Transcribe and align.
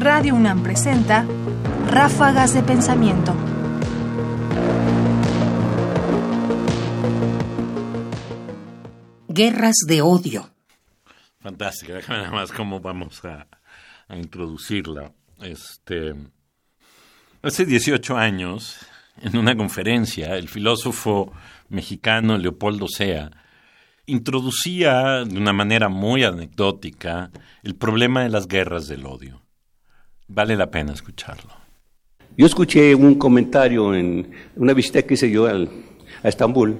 Radio 0.00 0.36
UNAM 0.36 0.62
presenta 0.62 1.26
Ráfagas 1.88 2.54
de 2.54 2.62
Pensamiento. 2.62 3.34
Guerras 9.26 9.74
de 9.88 10.00
odio. 10.00 10.50
Fantástica, 11.40 11.94
déjame 11.94 12.20
nada 12.20 12.30
más 12.30 12.52
cómo 12.52 12.78
vamos 12.78 13.24
a, 13.24 13.48
introducirla. 14.16 15.10
Este, 15.42 16.14
hace 17.42 17.66
18 17.66 18.16
años, 18.16 18.78
en 19.20 19.36
una 19.36 19.56
conferencia, 19.56 20.36
el 20.36 20.48
filósofo 20.48 21.32
mexicano 21.70 22.38
Leopoldo 22.38 22.86
Sea 22.86 23.32
introducía 24.06 25.24
de 25.24 25.36
una 25.36 25.52
manera 25.52 25.88
muy 25.88 26.22
anecdótica 26.22 27.30
el 27.64 27.74
problema 27.74 28.22
de 28.22 28.28
las 28.28 28.46
guerras 28.46 28.86
del 28.86 29.04
odio. 29.04 29.47
Vale 30.28 30.56
la 30.56 30.70
pena 30.70 30.92
escucharlo. 30.92 31.50
Yo 32.36 32.46
escuché 32.46 32.94
un 32.94 33.16
comentario 33.16 33.94
en 33.94 34.30
una 34.56 34.72
visita 34.72 35.02
que 35.02 35.14
hice 35.14 35.30
yo 35.30 35.46
a 35.46 35.66
Estambul 36.22 36.76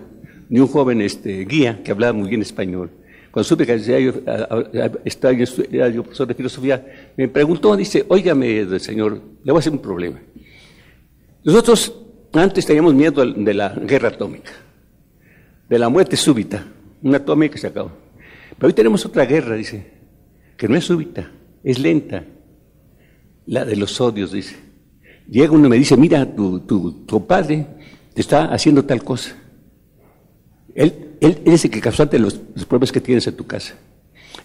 de 0.48 0.60
un 0.60 0.68
joven 0.68 1.02
este, 1.02 1.44
guía 1.44 1.82
que 1.82 1.90
hablaba 1.90 2.12
muy 2.12 2.28
bien 2.28 2.42
español. 2.42 2.90
Cuando 3.30 3.44
supe 3.44 3.66
que 3.66 3.78
yo, 3.78 4.12
estaba 5.04 5.32
yo 5.34 6.02
profesor 6.02 6.26
de 6.26 6.34
filosofía, 6.34 7.12
me 7.16 7.28
preguntó, 7.28 7.76
dice, 7.76 8.04
óigame, 8.08 8.78
señor, 8.78 9.20
le 9.42 9.52
voy 9.52 9.58
a 9.58 9.60
hacer 9.60 9.72
un 9.72 9.80
problema. 9.80 10.20
Nosotros 11.44 11.94
antes 12.32 12.64
teníamos 12.64 12.94
miedo 12.94 13.24
de 13.24 13.54
la 13.54 13.70
guerra 13.70 14.08
atómica, 14.08 14.52
de 15.68 15.78
la 15.78 15.88
muerte 15.88 16.16
súbita 16.16 16.64
una 17.02 17.24
toma 17.24 17.48
que 17.48 17.58
se 17.58 17.66
acabó. 17.66 17.92
Pero 18.56 18.68
hoy 18.68 18.72
tenemos 18.72 19.04
otra 19.06 19.24
guerra, 19.24 19.54
dice, 19.54 19.86
que 20.56 20.68
no 20.68 20.76
es 20.76 20.84
súbita, 20.84 21.30
es 21.62 21.78
lenta. 21.78 22.24
La 23.48 23.64
de 23.64 23.76
los 23.76 23.98
odios, 23.98 24.32
dice. 24.32 24.56
Llega 25.26 25.52
uno 25.52 25.68
y 25.68 25.70
me 25.70 25.76
dice, 25.76 25.96
mira, 25.96 26.26
tu, 26.34 26.60
tu, 26.60 27.26
padre 27.26 27.66
te 28.12 28.20
está 28.20 28.52
haciendo 28.52 28.84
tal 28.84 29.02
cosa. 29.02 29.34
Él, 30.74 31.16
él, 31.18 31.40
es 31.46 31.64
el 31.64 31.70
que 31.70 31.80
causante 31.80 32.18
los, 32.18 32.38
los 32.54 32.66
problemas 32.66 32.92
que 32.92 33.00
tienes 33.00 33.26
en 33.26 33.36
tu 33.36 33.46
casa. 33.46 33.74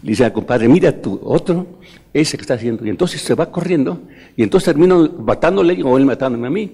Le 0.01 0.11
dice 0.11 0.23
al 0.23 0.31
compadre, 0.31 0.69
mira, 0.69 1.01
tu 1.01 1.19
otro, 1.21 1.79
ese 2.13 2.37
que 2.37 2.41
está 2.43 2.53
haciendo. 2.53 2.85
Y 2.85 2.89
entonces 2.89 3.21
se 3.21 3.35
va 3.35 3.51
corriendo 3.51 4.03
y 4.37 4.43
entonces 4.43 4.67
termino 4.67 5.09
matándole 5.19 5.83
o 5.83 5.97
él 5.97 6.05
matándome 6.05 6.47
a 6.47 6.51
mí. 6.51 6.71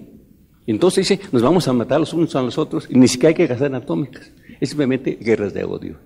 Y 0.68 0.72
entonces 0.72 1.10
dice, 1.10 1.28
nos 1.32 1.42
vamos 1.42 1.68
a 1.68 1.74
matar 1.74 2.00
los 2.00 2.14
unos 2.14 2.36
a 2.36 2.44
los 2.44 2.60
otros 2.60 2.88
y 2.92 2.96
ni 2.96 3.08
siquiera 3.08 3.30
hay 3.30 3.36
que 3.36 3.48
gastar 3.48 3.74
atómicas. 3.74 4.32
Es 4.60 4.70
simplemente 4.70 5.18
guerras 5.20 5.52
de 5.56 5.64
odio. 5.64 5.98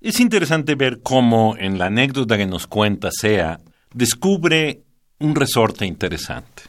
Es 0.00 0.18
interesante 0.18 0.74
ver 0.74 0.98
cómo 1.00 1.54
en 1.56 1.78
la 1.78 1.86
anécdota 1.86 2.36
que 2.36 2.46
nos 2.46 2.66
cuenta 2.66 3.10
Sea 3.12 3.60
descubre 3.94 4.85
un 5.18 5.34
resorte 5.34 5.86
interesante. 5.86 6.64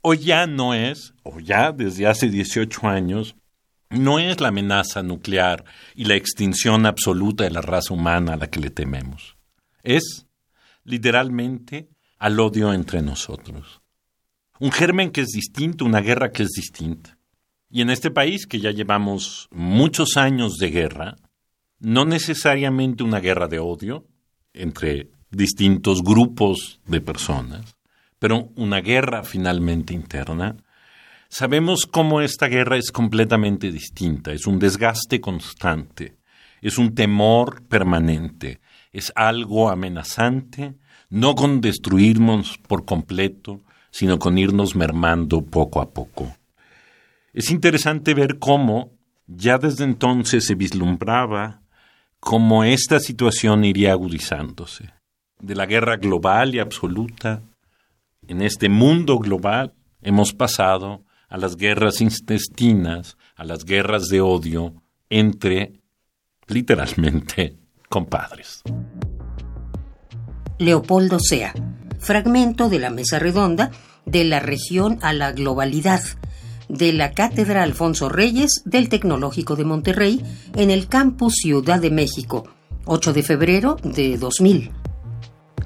Hoy 0.00 0.18
ya 0.18 0.46
no 0.46 0.74
es, 0.74 1.14
o 1.22 1.40
ya 1.40 1.72
desde 1.72 2.06
hace 2.06 2.28
18 2.28 2.86
años, 2.88 3.36
no 3.90 4.18
es 4.18 4.40
la 4.40 4.48
amenaza 4.48 5.02
nuclear 5.02 5.64
y 5.94 6.04
la 6.04 6.14
extinción 6.14 6.86
absoluta 6.86 7.44
de 7.44 7.50
la 7.50 7.60
raza 7.60 7.94
humana 7.94 8.34
a 8.34 8.36
la 8.36 8.48
que 8.48 8.60
le 8.60 8.70
tememos. 8.70 9.36
Es, 9.82 10.26
literalmente, 10.84 11.88
al 12.18 12.40
odio 12.40 12.72
entre 12.72 13.02
nosotros. 13.02 13.82
Un 14.58 14.72
germen 14.72 15.10
que 15.10 15.22
es 15.22 15.28
distinto, 15.28 15.84
una 15.84 16.00
guerra 16.00 16.32
que 16.32 16.42
es 16.42 16.50
distinta. 16.50 17.18
Y 17.70 17.82
en 17.82 17.90
este 17.90 18.10
país, 18.10 18.46
que 18.46 18.60
ya 18.60 18.70
llevamos 18.70 19.48
muchos 19.50 20.16
años 20.16 20.56
de 20.58 20.70
guerra, 20.70 21.16
no 21.80 22.04
necesariamente 22.04 23.02
una 23.02 23.20
guerra 23.20 23.48
de 23.48 23.58
odio 23.58 24.06
entre 24.52 25.10
distintos 25.36 26.02
grupos 26.02 26.80
de 26.86 27.00
personas, 27.00 27.76
pero 28.18 28.50
una 28.56 28.80
guerra 28.80 29.22
finalmente 29.22 29.94
interna, 29.94 30.56
sabemos 31.28 31.86
cómo 31.86 32.20
esta 32.20 32.48
guerra 32.48 32.76
es 32.76 32.90
completamente 32.90 33.70
distinta, 33.70 34.32
es 34.32 34.46
un 34.46 34.58
desgaste 34.58 35.20
constante, 35.20 36.16
es 36.60 36.78
un 36.78 36.94
temor 36.94 37.62
permanente, 37.66 38.60
es 38.92 39.12
algo 39.14 39.68
amenazante, 39.70 40.74
no 41.10 41.34
con 41.34 41.60
destruirnos 41.60 42.58
por 42.58 42.84
completo, 42.84 43.60
sino 43.90 44.18
con 44.18 44.38
irnos 44.38 44.74
mermando 44.74 45.44
poco 45.44 45.80
a 45.80 45.90
poco. 45.90 46.34
Es 47.32 47.50
interesante 47.50 48.14
ver 48.14 48.38
cómo 48.38 48.92
ya 49.26 49.58
desde 49.58 49.84
entonces 49.84 50.46
se 50.46 50.54
vislumbraba 50.54 51.62
cómo 52.20 52.64
esta 52.64 53.00
situación 53.00 53.64
iría 53.64 53.92
agudizándose. 53.92 54.90
De 55.44 55.54
la 55.54 55.66
guerra 55.66 55.98
global 55.98 56.54
y 56.54 56.58
absoluta, 56.58 57.42
en 58.26 58.40
este 58.40 58.70
mundo 58.70 59.18
global, 59.18 59.74
hemos 60.00 60.32
pasado 60.32 61.02
a 61.28 61.36
las 61.36 61.56
guerras 61.58 62.00
intestinas, 62.00 63.18
a 63.36 63.44
las 63.44 63.66
guerras 63.66 64.08
de 64.08 64.22
odio 64.22 64.72
entre, 65.10 65.82
literalmente, 66.46 67.58
compadres. 67.90 68.62
Leopoldo 70.58 71.18
Sea, 71.20 71.52
fragmento 71.98 72.70
de 72.70 72.78
la 72.78 72.88
mesa 72.88 73.18
redonda 73.18 73.70
de 74.06 74.24
la 74.24 74.40
región 74.40 74.98
a 75.02 75.12
la 75.12 75.32
globalidad 75.32 76.00
de 76.70 76.94
la 76.94 77.12
Cátedra 77.12 77.64
Alfonso 77.64 78.08
Reyes 78.08 78.62
del 78.64 78.88
Tecnológico 78.88 79.56
de 79.56 79.66
Monterrey 79.66 80.22
en 80.54 80.70
el 80.70 80.88
campus 80.88 81.34
Ciudad 81.34 81.82
de 81.82 81.90
México, 81.90 82.48
8 82.86 83.12
de 83.12 83.22
febrero 83.22 83.76
de 83.82 84.16
2000. 84.16 84.83